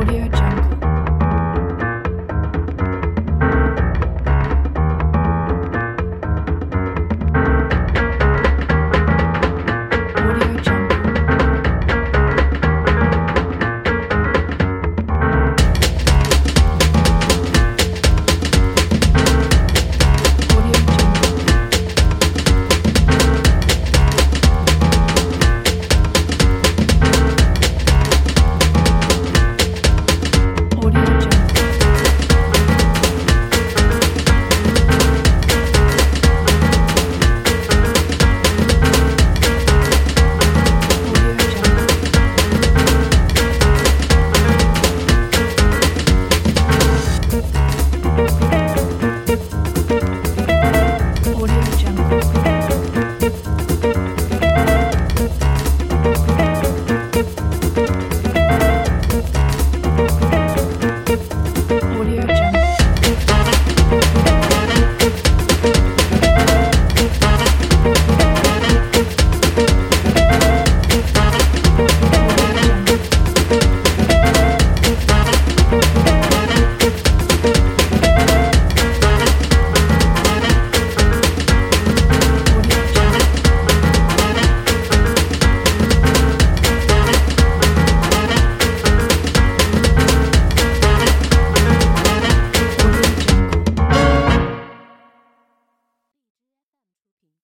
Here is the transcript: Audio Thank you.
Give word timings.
Audio 0.00 0.39
Thank 52.00 52.46
you. 52.46 52.49